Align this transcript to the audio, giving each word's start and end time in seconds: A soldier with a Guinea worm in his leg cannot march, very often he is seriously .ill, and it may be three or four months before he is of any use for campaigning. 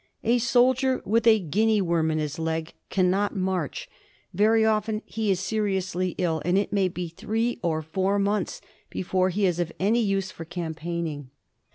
A 0.23 0.39
soldier 0.39 0.99
with 1.05 1.27
a 1.27 1.37
Guinea 1.37 1.79
worm 1.79 2.09
in 2.09 2.17
his 2.17 2.39
leg 2.39 2.73
cannot 2.89 3.35
march, 3.35 3.87
very 4.33 4.65
often 4.65 5.03
he 5.05 5.29
is 5.29 5.39
seriously 5.39 6.15
.ill, 6.17 6.41
and 6.43 6.57
it 6.57 6.73
may 6.73 6.87
be 6.87 7.07
three 7.09 7.59
or 7.61 7.83
four 7.83 8.17
months 8.17 8.61
before 8.89 9.29
he 9.29 9.45
is 9.45 9.59
of 9.59 9.71
any 9.79 10.01
use 10.01 10.31
for 10.31 10.43
campaigning. 10.43 11.29